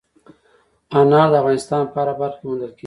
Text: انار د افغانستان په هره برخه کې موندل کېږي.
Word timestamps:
انار 0.97 1.27
د 1.31 1.35
افغانستان 1.41 1.81
په 1.91 1.95
هره 2.01 2.13
برخه 2.21 2.37
کې 2.39 2.45
موندل 2.47 2.71
کېږي. 2.73 2.79